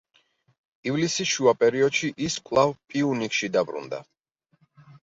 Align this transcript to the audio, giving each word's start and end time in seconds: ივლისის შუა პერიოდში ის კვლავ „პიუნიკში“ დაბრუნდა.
ივლისის 0.91 1.33
შუა 1.33 1.53
პერიოდში 1.65 2.09
ის 2.29 2.39
კვლავ 2.49 2.75
„პიუნიკში“ 2.89 3.53
დაბრუნდა. 3.59 4.07